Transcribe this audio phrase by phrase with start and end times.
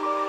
[0.00, 0.23] Bye.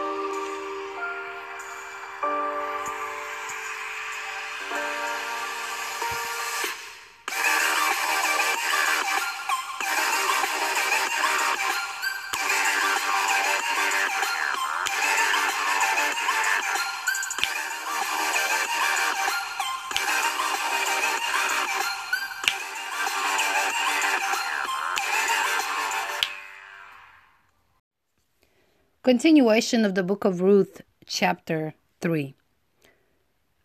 [29.06, 32.34] Continuation of the book of Ruth, chapter 3.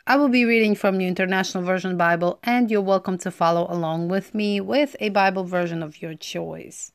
[0.05, 4.07] I will be reading from the International Version Bible, and you're welcome to follow along
[4.07, 6.91] with me with a Bible version of your choice.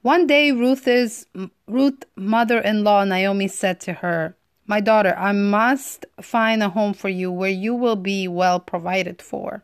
[0.00, 1.26] One day, Ruth's
[1.68, 4.34] Ruth mother-in-law Naomi said to her,
[4.66, 9.20] "My daughter, I must find a home for you where you will be well provided
[9.20, 9.62] for."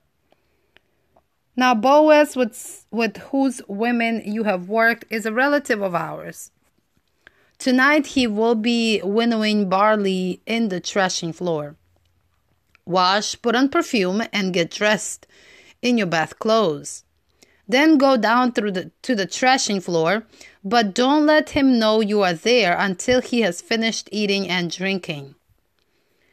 [1.60, 6.52] Now, Boaz, with, with whose women you have worked, is a relative of ours.
[7.58, 11.76] Tonight he will be winnowing barley in the threshing floor.
[12.86, 15.26] Wash, put on perfume, and get dressed
[15.82, 17.04] in your bath clothes.
[17.68, 20.24] Then go down through the, to the threshing floor,
[20.64, 25.34] but don't let him know you are there until he has finished eating and drinking.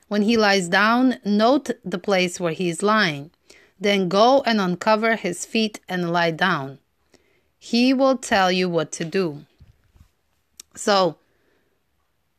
[0.07, 3.31] When he lies down, note the place where he is lying.
[3.79, 6.79] Then go and uncover his feet and lie down.
[7.59, 9.45] He will tell you what to do.
[10.75, 11.17] So,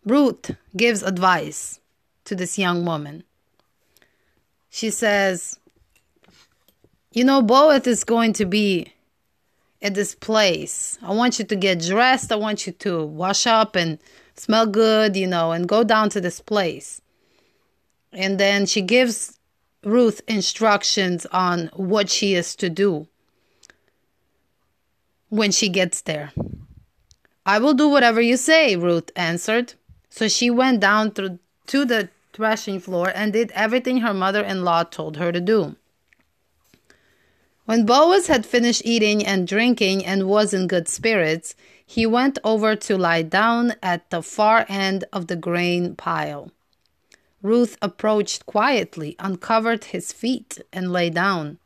[0.05, 1.81] Ruth gives advice
[2.25, 3.25] to this young woman.
[4.71, 5.59] She says,
[7.13, 8.93] You know, Boaz is going to be
[9.83, 10.99] at this place.
[11.03, 12.33] I want you to get dressed.
[12.33, 13.99] I want you to wash up and
[14.35, 17.01] smell good, you know, and go down to this place.
[18.13, 19.38] And then she gives
[19.89, 23.09] Ruth instructions on what she is to do
[25.31, 26.33] when she gets there.
[27.47, 29.75] I will do whatever you say, Ruth answered.
[30.11, 34.65] So she went down through, to the threshing floor and did everything her mother in
[34.65, 35.77] law told her to do.
[37.65, 42.77] When Boaz had finished eating and drinking and was in good spirits, he went over
[42.77, 46.51] to lie down at the far end of the grain pile.
[47.43, 51.59] Ruth approached quietly, uncovered his feet, and lay down.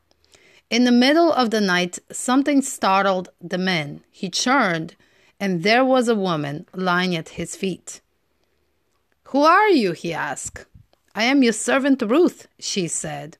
[0.68, 4.02] In the middle of the night, something startled the man.
[4.10, 4.96] He turned,
[5.40, 8.00] and there was a woman lying at his feet.
[9.24, 9.92] Who are you?
[9.92, 10.66] he asked.
[11.14, 13.38] I am your servant Ruth, she said.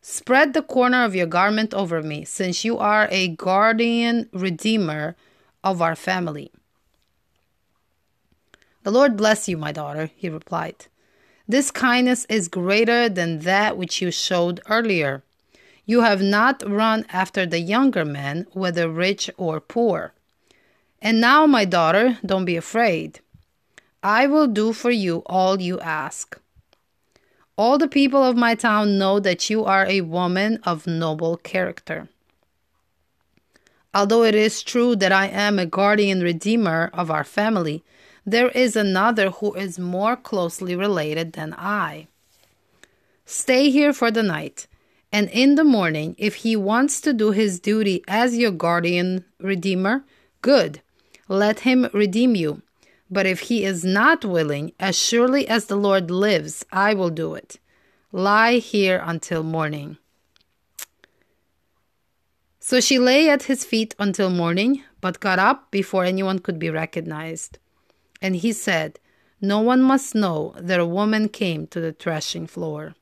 [0.00, 5.16] Spread the corner of your garment over me, since you are a guardian redeemer
[5.62, 6.50] of our family.
[8.82, 10.86] The Lord bless you, my daughter, he replied.
[11.52, 15.22] This kindness is greater than that which you showed earlier.
[15.84, 20.14] You have not run after the younger men, whether rich or poor.
[21.02, 23.20] And now, my daughter, don't be afraid.
[24.02, 26.40] I will do for you all you ask.
[27.58, 32.08] All the people of my town know that you are a woman of noble character.
[33.92, 37.84] Although it is true that I am a guardian redeemer of our family,
[38.24, 42.06] there is another who is more closely related than I.
[43.24, 44.66] Stay here for the night,
[45.10, 50.04] and in the morning, if he wants to do his duty as your guardian redeemer,
[50.40, 50.80] good,
[51.28, 52.62] let him redeem you.
[53.10, 57.34] But if he is not willing, as surely as the Lord lives, I will do
[57.34, 57.58] it.
[58.10, 59.98] Lie here until morning.
[62.58, 66.70] So she lay at his feet until morning, but got up before anyone could be
[66.70, 67.58] recognized.
[68.22, 69.00] And he said,
[69.40, 72.94] No one must know that a woman came to the threshing floor.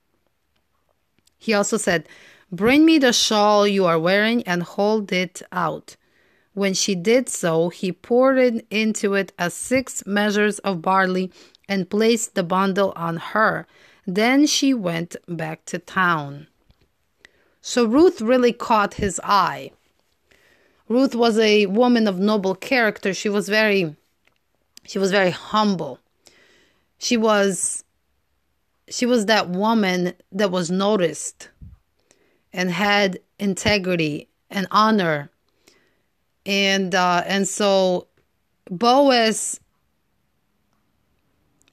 [1.39, 2.09] He also said,
[2.51, 5.97] Bring me the shawl you are wearing and hold it out.
[6.55, 11.31] When she did so, he poured into it as six measures of barley
[11.69, 13.67] and placed the bundle on her.
[14.07, 16.49] Then she went back to town.
[17.63, 19.71] So Ruth really caught his eye.
[20.89, 23.15] Ruth was a woman of noble character.
[23.15, 23.95] She was very
[24.91, 26.01] she was very humble.
[26.99, 27.85] She was
[28.89, 31.49] she was that woman that was noticed
[32.53, 35.31] and had integrity and honor.
[36.45, 38.09] And uh, and so
[38.69, 39.61] Boaz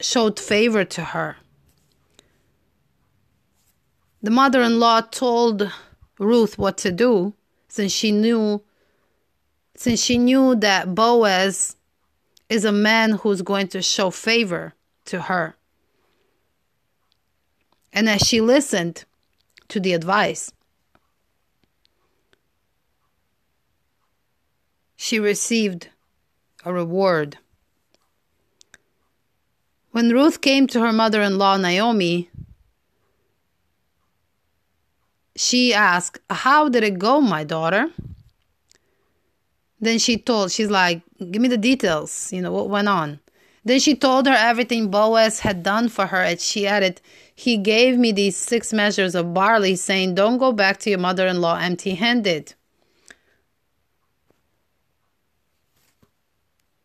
[0.00, 1.38] showed favor to her.
[4.22, 5.72] The mother-in-law told
[6.20, 7.34] Ruth what to do
[7.68, 8.62] since she knew
[9.74, 11.74] since she knew that Boaz
[12.48, 14.74] is a man who's going to show favor
[15.06, 15.56] to her.
[17.92, 19.04] And as she listened
[19.68, 20.52] to the advice,
[24.96, 25.88] she received
[26.64, 27.38] a reward
[29.98, 32.30] When Ruth came to her mother in law, Naomi,
[35.34, 37.90] she asked, How did it go, my daughter?
[39.80, 43.20] Then she told, she's like, Give me the details, you know, what went on.
[43.64, 47.00] Then she told her everything Boaz had done for her, and she added,
[47.34, 51.26] He gave me these six measures of barley, saying, Don't go back to your mother
[51.26, 52.54] in law empty handed.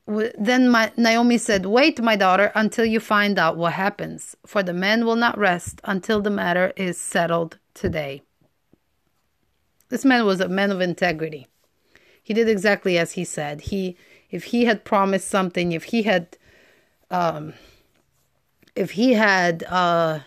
[0.06, 4.74] Then my, Naomi said, Wait, my daughter, until you find out what happens, for the
[4.74, 8.22] man will not rest until the matter is settled today.
[9.90, 11.48] This man was a man of integrity.
[12.24, 13.62] He did exactly as he said.
[13.62, 13.98] He,
[14.32, 16.38] if he had promised something, if he had,
[17.12, 17.54] um,
[18.76, 20.20] if he had uh,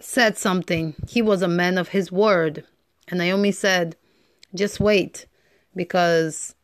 [0.00, 2.64] said something, he was a man of his word.
[3.08, 3.94] And Naomi said,
[4.54, 5.26] "Just wait,
[5.76, 6.54] because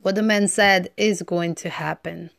[0.00, 2.30] what the man said is going to happen."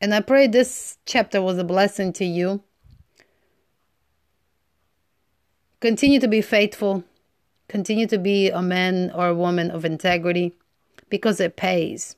[0.00, 2.62] And I pray this chapter was a blessing to you.
[5.80, 7.04] Continue to be faithful.
[7.68, 10.54] Continue to be a man or a woman of integrity
[11.10, 12.16] because it pays.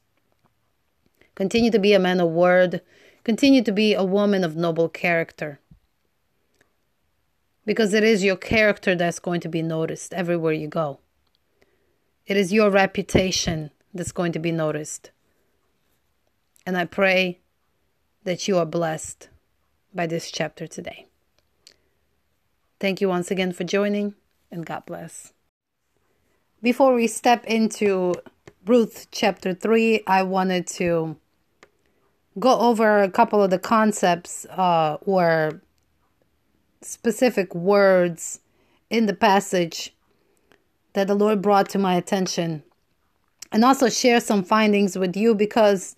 [1.34, 2.82] Continue to be a man of word.
[3.24, 5.60] Continue to be a woman of noble character.
[7.64, 11.00] Because it is your character that's going to be noticed everywhere you go.
[12.26, 15.10] It is your reputation that's going to be noticed.
[16.64, 17.40] And I pray
[18.24, 19.28] that you are blessed
[19.94, 21.06] by this chapter today.
[22.80, 24.14] Thank you once again for joining,
[24.52, 25.32] and God bless.
[26.62, 28.14] Before we step into
[28.66, 31.16] Ruth chapter 3, I wanted to
[32.38, 35.60] go over a couple of the concepts uh, or
[36.80, 38.38] specific words
[38.90, 39.92] in the passage
[40.92, 42.62] that the Lord brought to my attention,
[43.50, 45.96] and also share some findings with you because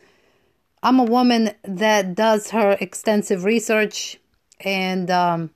[0.82, 4.18] I'm a woman that does her extensive research
[4.60, 5.50] and um,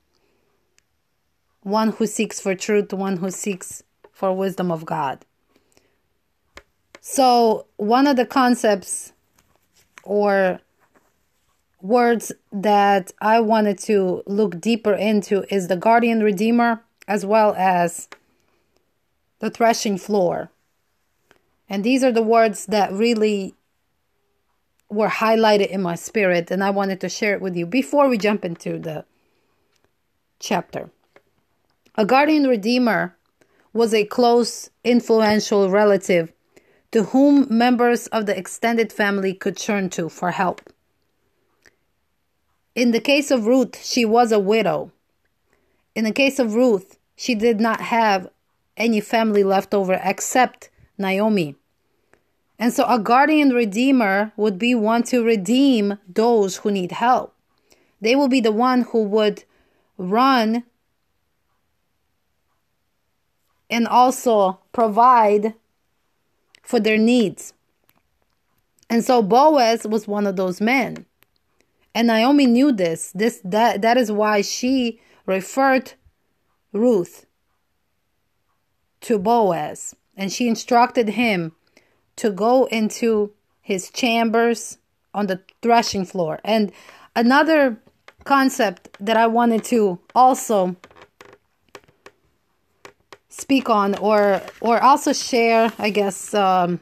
[1.64, 3.82] one who seeks for truth, one who seeks
[4.12, 5.24] for wisdom of God.
[7.00, 9.12] So, one of the concepts
[10.04, 10.60] or
[11.80, 18.08] words that I wanted to look deeper into is the guardian redeemer as well as
[19.40, 20.50] the threshing floor.
[21.68, 23.54] And these are the words that really
[24.90, 28.18] were highlighted in my spirit, and I wanted to share it with you before we
[28.18, 29.04] jump into the
[30.38, 30.90] chapter.
[31.96, 33.16] A guardian redeemer
[33.72, 36.32] was a close, influential relative
[36.90, 40.60] to whom members of the extended family could turn to for help.
[42.74, 44.90] In the case of Ruth, she was a widow.
[45.94, 48.28] In the case of Ruth, she did not have
[48.76, 51.54] any family left over except Naomi.
[52.58, 57.34] And so a guardian redeemer would be one to redeem those who need help.
[58.00, 59.44] They will be the one who would
[59.96, 60.64] run
[63.70, 65.54] and also provide
[66.62, 67.52] for their needs.
[68.90, 71.06] And so Boaz was one of those men.
[71.94, 73.12] And Naomi knew this.
[73.14, 75.92] This that that is why she referred
[76.72, 77.26] Ruth
[79.02, 81.52] to Boaz and she instructed him
[82.16, 84.78] to go into his chambers
[85.12, 86.40] on the threshing floor.
[86.44, 86.72] And
[87.14, 87.78] another
[88.24, 90.76] concept that I wanted to also
[93.40, 96.80] speak on or or also share i guess um,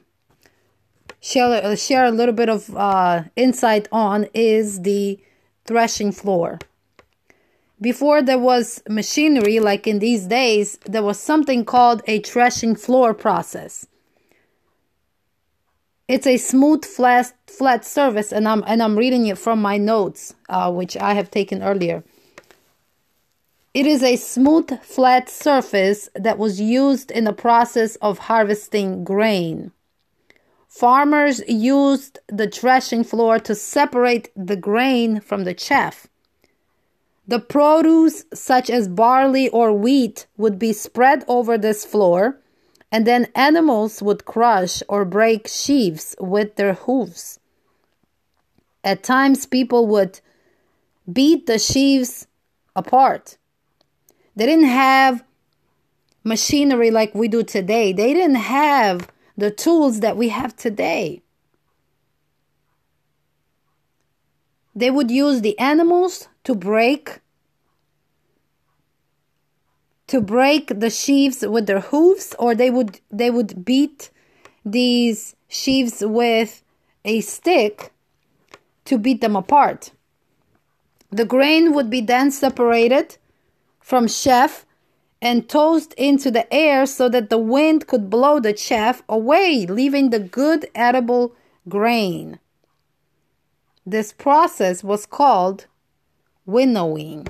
[1.23, 5.18] share share a little bit of uh, insight on is the
[5.64, 6.59] threshing floor.
[7.80, 13.14] Before there was machinery like in these days there was something called a threshing floor
[13.14, 13.87] process.
[16.09, 20.35] It's a smooth flat flat surface and i'm and i'm reading it from my notes
[20.49, 22.02] uh, which i have taken earlier
[23.75, 29.73] it is a smooth, flat surface that was used in the process of harvesting grain.
[30.69, 36.07] Farmers used the threshing floor to separate the grain from the chaff.
[37.26, 42.38] The produce, such as barley or wheat, would be spread over this floor,
[42.91, 47.38] and then animals would crush or break sheaves with their hooves.
[48.85, 50.21] At times, people would
[51.11, 52.26] beat the sheaves
[52.75, 53.38] apart.
[54.34, 55.24] They didn't have
[56.24, 57.92] machinery like we do today.
[57.92, 61.22] They didn't have the tools that we have today.
[64.74, 67.20] They would use the animals to break
[70.06, 74.10] to break the sheaves with their hooves or they would they would beat
[74.64, 76.62] these sheaves with
[77.04, 77.92] a stick
[78.84, 79.92] to beat them apart.
[81.10, 83.18] The grain would be then separated
[83.82, 84.64] from chaff
[85.20, 90.10] and tossed into the air so that the wind could blow the chaff away, leaving
[90.10, 91.34] the good edible
[91.68, 92.38] grain.
[93.84, 95.66] This process was called
[96.46, 97.28] winnowing.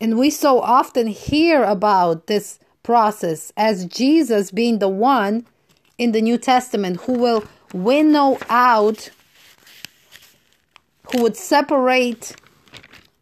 [0.00, 5.46] And we so often hear about this process as Jesus being the one
[5.96, 9.10] in the New Testament who will winnow out,
[11.12, 12.34] who would separate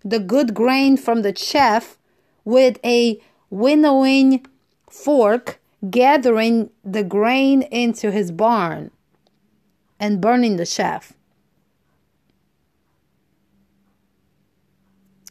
[0.04, 1.98] the good grain from the chaff
[2.44, 4.46] with a winnowing
[4.88, 8.90] fork, gathering the grain into his barn
[9.98, 11.12] and burning the chaff.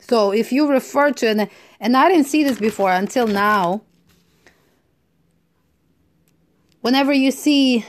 [0.01, 1.49] So if you refer to and
[1.79, 3.81] and I didn't see this before until now.
[6.81, 7.85] Whenever you see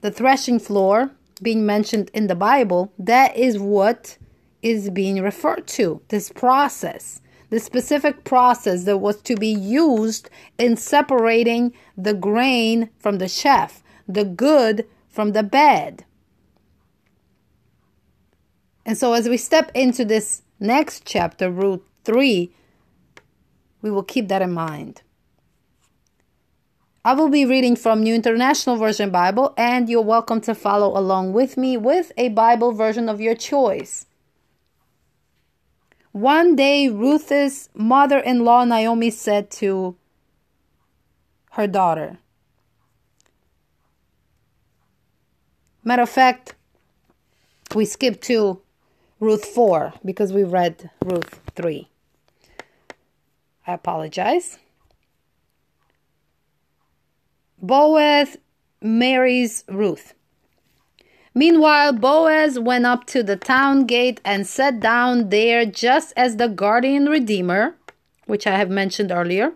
[0.00, 1.10] the threshing floor
[1.42, 4.18] being mentioned in the Bible, that is what
[4.64, 6.00] is being referred to.
[6.08, 13.18] This process, the specific process that was to be used in separating the grain from
[13.18, 16.04] the chaff, the good from the bad.
[18.86, 22.50] And so as we step into this next chapter, Ruth 3,
[23.82, 25.02] we will keep that in mind.
[27.04, 31.34] I will be reading from New International Version Bible, and you're welcome to follow along
[31.34, 34.06] with me with a Bible version of your choice.
[36.14, 39.96] One day, Ruth's mother in law, Naomi, said to
[41.50, 42.18] her daughter,
[45.82, 46.54] Matter of fact,
[47.74, 48.60] we skipped to
[49.18, 51.88] Ruth 4 because we read Ruth 3.
[53.66, 54.60] I apologize.
[57.60, 58.36] Boaz
[58.80, 60.14] marries Ruth.
[61.34, 66.48] Meanwhile, Boaz went up to the town gate and sat down there just as the
[66.48, 67.74] guardian redeemer,
[68.26, 69.52] which I have mentioned earlier,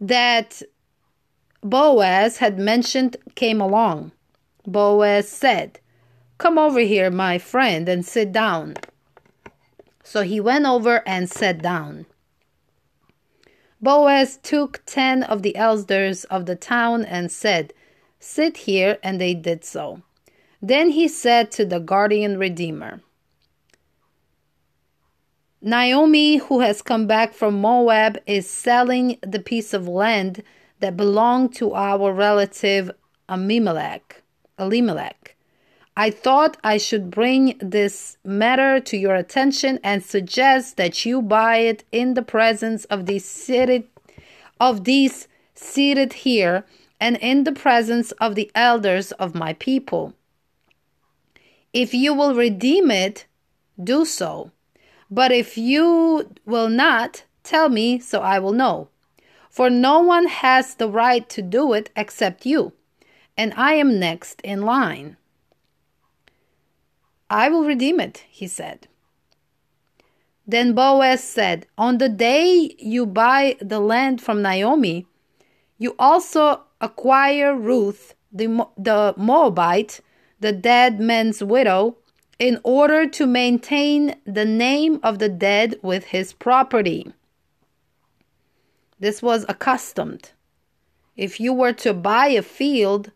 [0.00, 0.62] that
[1.62, 4.12] Boaz had mentioned came along.
[4.66, 5.78] Boaz said,
[6.38, 8.76] Come over here, my friend, and sit down.
[10.02, 12.06] So he went over and sat down.
[13.82, 17.72] Boaz took ten of the elders of the town and said,
[18.28, 20.02] Sit here, and they did so.
[20.60, 23.00] Then he said to the guardian redeemer,
[25.62, 30.42] Naomi, who has come back from Moab, is selling the piece of land
[30.80, 32.90] that belonged to our relative
[33.28, 34.22] Amimelech.
[34.58, 35.36] Elimelech.
[35.96, 41.58] I thought I should bring this matter to your attention and suggest that you buy
[41.58, 43.84] it in the presence of these seated
[44.58, 46.64] of these seated here
[47.00, 50.14] and in the presence of the elders of my people.
[51.72, 53.26] If you will redeem it,
[53.82, 54.50] do so.
[55.10, 58.88] But if you will not, tell me so I will know.
[59.50, 62.72] For no one has the right to do it except you,
[63.36, 65.16] and I am next in line.
[67.30, 68.86] I will redeem it, he said.
[70.46, 75.06] Then Boaz said, On the day you buy the land from Naomi,
[75.78, 80.00] you also acquire Ruth, the, the Moabite,
[80.40, 81.96] the dead man's widow,
[82.38, 87.12] in order to maintain the name of the dead with his property.
[88.98, 90.32] This was accustomed.
[91.16, 93.12] If you were to buy a field,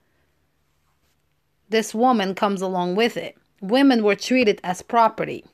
[1.69, 5.45] this woman comes along with it women were treated as property.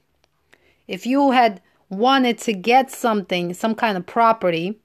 [0.86, 4.78] If you had wanted to get something, some kind of property,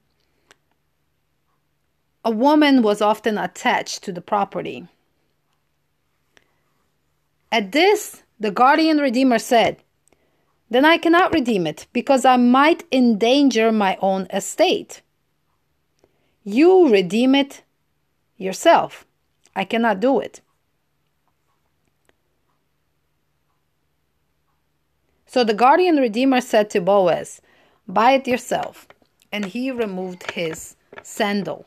[2.23, 4.87] a woman was often attached to the property.
[7.51, 9.77] At this, the guardian redeemer said,
[10.69, 15.01] Then I cannot redeem it, because I might endanger my own estate.
[16.43, 17.63] You redeem it
[18.37, 19.05] yourself.
[19.55, 20.41] I cannot do it.
[25.25, 27.41] So the guardian redeemer said to Boaz,
[27.87, 28.87] Buy it yourself.
[29.31, 31.65] And he removed his sandal.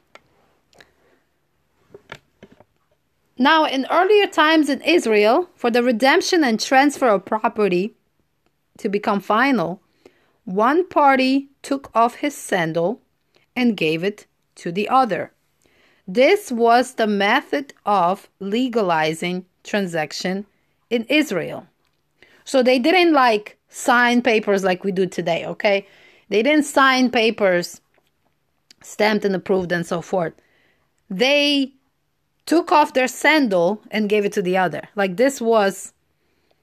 [3.37, 7.95] Now, in earlier times in Israel, for the redemption and transfer of property
[8.79, 9.81] to become final,
[10.45, 13.00] one party took off his sandal
[13.57, 14.26] and gave it
[14.57, 15.33] to the other.
[16.07, 20.47] This was the method of legalizing transaction
[20.91, 21.67] in Israel.
[22.45, 25.88] So they didn't like sign papers like we do today, okay?
[26.29, 27.81] They didn't sign papers
[28.83, 30.35] stamped and approved and so forth.
[31.09, 31.73] They
[32.46, 34.88] took off their sandal and gave it to the other.
[34.94, 35.92] Like this was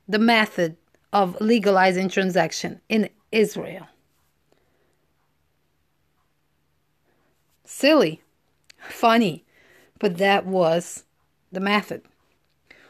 [0.08, 0.78] the method
[1.14, 3.88] of legalizing transaction in Israel.
[7.64, 8.22] Silly,
[8.90, 9.46] funny,
[10.00, 11.04] but that was
[11.52, 12.02] the method.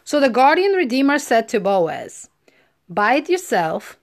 [0.04, 2.30] So the guardian redeemer said to Boaz,
[2.90, 3.98] Buy it yourself,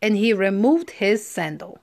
[0.00, 1.80] and he removed his sandal.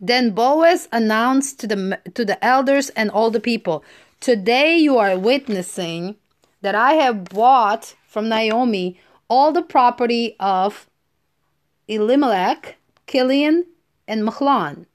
[0.00, 3.84] Then Boaz announced to the, to the elders and all the people,
[4.26, 6.16] Today you are witnessing
[6.60, 10.90] that I have bought from Naomi all the property of
[11.86, 13.66] Elimelech, Kilion,
[14.08, 14.86] and Mahlon.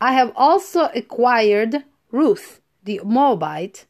[0.00, 3.86] I have also acquired Ruth, the Moabite,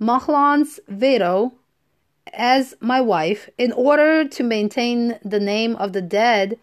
[0.00, 1.54] Mahlon's widow,
[2.32, 6.60] as my wife, in order to maintain the name of the dead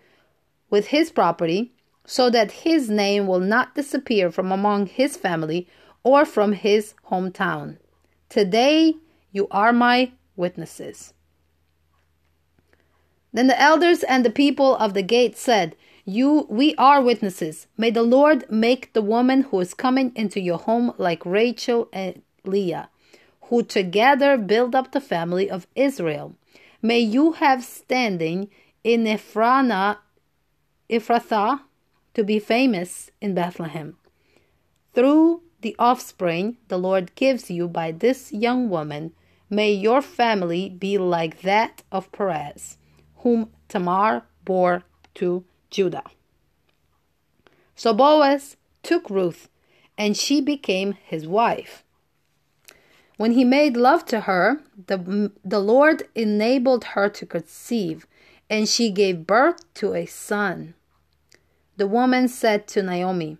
[0.70, 1.74] with his property,
[2.06, 5.68] so that his name will not disappear from among his family
[6.06, 7.78] or from his hometown.
[8.30, 8.94] Today
[9.34, 11.14] you are my witnesses.
[13.34, 17.68] Then the elders and the people of the gate said, You we are witnesses.
[17.76, 22.22] May the Lord make the woman who is coming into your home like Rachel and
[22.46, 22.90] Leah,
[23.50, 26.36] who together build up the family of Israel.
[26.82, 28.50] May you have standing
[28.84, 29.98] in Ephrathah,
[30.88, 31.62] Ephrathah
[32.14, 33.98] to be famous in Bethlehem.
[34.94, 39.14] Through the offspring the Lord gives you by this young woman,
[39.50, 42.78] may your family be like that of Perez,
[43.24, 44.84] whom Tamar bore
[45.16, 46.04] to Judah.
[47.76, 49.50] So Boaz took Ruth,
[49.98, 51.84] and she became his wife.
[53.18, 58.06] When he made love to her, the, the Lord enabled her to conceive,
[58.52, 60.76] and she gave birth to a son.
[61.78, 63.40] The woman said to Naomi,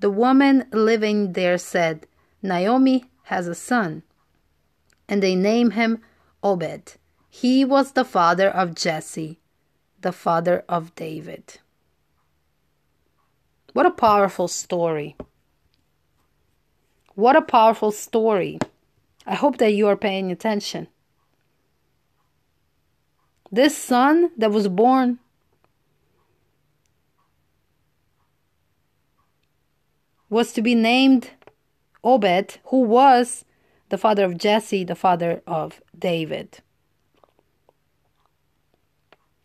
[0.00, 2.06] The woman living there said,
[2.42, 4.02] Naomi has a son.
[5.08, 6.00] And they named him
[6.42, 6.96] Obed.
[7.28, 9.40] He was the father of Jesse,
[10.00, 11.58] the father of David.
[13.74, 15.16] What a powerful story.
[17.14, 18.58] What a powerful story.
[19.26, 20.88] I hope that you are paying attention.
[23.52, 25.18] This son that was born
[30.30, 31.30] was to be named
[32.02, 33.44] Obed, who was
[33.90, 36.60] the father of Jesse, the father of David.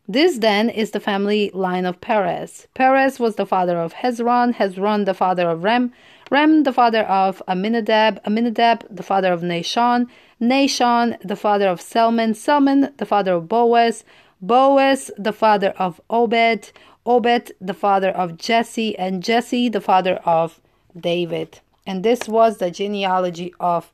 [0.07, 2.67] This then is the family line of Perez.
[2.75, 5.91] Perez was the father of Hezron, Hezron the father of Rem,
[6.29, 10.07] Rem the father of Aminadab, Aminadab the father of Nahshon,
[10.39, 14.03] Nahshon the father of Salmon, Salmon the father of Boaz,
[14.39, 16.71] Boaz the father of Obed,
[17.07, 20.61] Obed the father of Jesse, and Jesse the father of
[20.99, 21.59] David.
[21.85, 23.91] And this was the genealogy of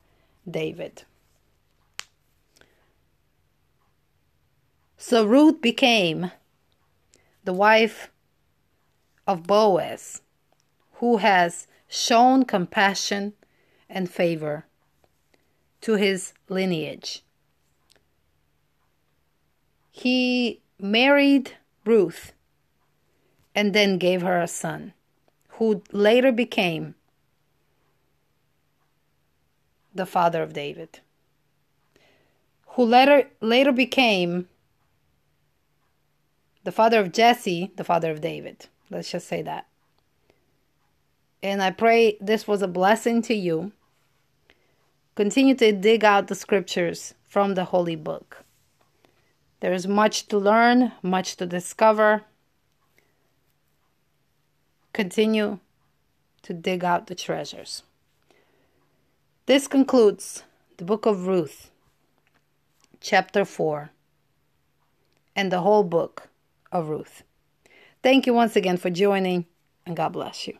[0.48, 1.04] David.
[4.96, 6.30] So Ruth became
[7.44, 8.10] the wife
[9.26, 10.22] of Boaz,
[10.94, 13.34] who has shown compassion
[13.88, 14.64] and favor
[15.82, 17.22] to his lineage.
[19.90, 21.52] He married
[21.84, 22.32] Ruth
[23.54, 24.94] and then gave her a son
[25.52, 26.94] who later became
[29.94, 31.00] the father of David,
[32.68, 34.48] who later later became
[36.64, 38.66] the father of Jesse, the father of David.
[38.90, 39.66] Let's just say that.
[41.42, 43.72] And I pray this was a blessing to you.
[45.16, 48.44] Continue to dig out the scriptures from the holy book.
[49.60, 52.24] There is much to learn, much to discover
[54.92, 55.58] continue
[56.42, 57.82] to dig out the treasures.
[59.46, 60.44] This concludes
[60.76, 61.70] the book of Ruth,
[63.00, 63.90] chapter 4,
[65.34, 66.28] and the whole book
[66.70, 67.22] of Ruth.
[68.02, 69.46] Thank you once again for joining,
[69.86, 70.58] and God bless you.